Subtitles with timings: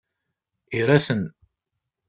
[0.79, 1.23] Ira-ten.